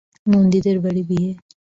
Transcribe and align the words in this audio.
নন্দীদের 0.27 0.77
বাড়ি 0.83 1.03
বিয়ে। 1.09 1.31